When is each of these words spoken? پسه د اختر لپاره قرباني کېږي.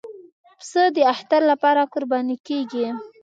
پسه 0.59 0.83
د 0.95 0.97
اختر 1.13 1.41
لپاره 1.51 1.81
قرباني 1.93 2.37
کېږي. 2.47 2.87